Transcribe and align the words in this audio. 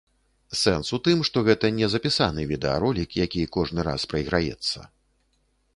Сэнс 0.61 0.87
у 0.97 0.99
тым, 1.07 1.19
што 1.29 1.43
гэта 1.47 1.71
не 1.79 1.89
запісаны 1.95 2.41
відэаролік, 2.53 3.09
які 3.25 3.41
кожны 3.59 3.81
раз 3.91 4.01
прайграецца. 4.15 4.79